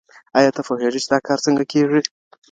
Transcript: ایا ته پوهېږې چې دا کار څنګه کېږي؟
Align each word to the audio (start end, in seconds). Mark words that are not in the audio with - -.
ایا 0.37 0.49
ته 0.55 0.61
پوهېږې 0.67 0.99
چې 1.03 1.07
دا 1.11 1.19
کار 1.27 1.39
څنګه 1.45 1.63
کېږي؟ 1.71 2.01